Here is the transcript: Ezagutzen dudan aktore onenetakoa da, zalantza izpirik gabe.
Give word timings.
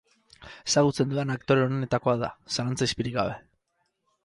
Ezagutzen 0.69 1.11
dudan 1.11 1.33
aktore 1.33 1.67
onenetakoa 1.67 2.17
da, 2.23 2.33
zalantza 2.57 2.91
izpirik 2.91 3.17
gabe. 3.21 3.39